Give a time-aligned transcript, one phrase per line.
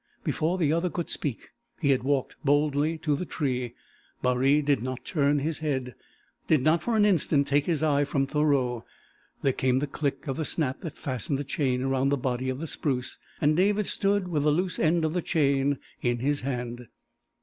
[0.23, 3.75] Before the other could speak, he had walked boldly to the tree.
[4.23, 5.93] Baree did not turn his head
[6.47, 8.83] did not for an instant take his eye from Thoreau.
[9.43, 12.57] There came the click of the snap that fastened the chain around the body of
[12.59, 16.87] the spruce, and David stood with the loose end of the chain in his hand.